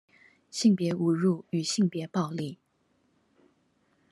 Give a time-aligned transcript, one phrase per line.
[0.49, 2.57] 性別侮辱與性別暴力